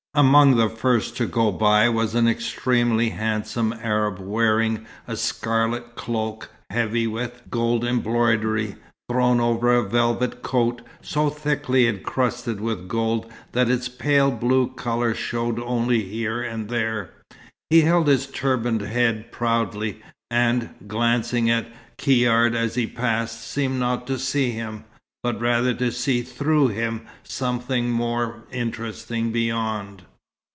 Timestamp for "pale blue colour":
13.87-15.15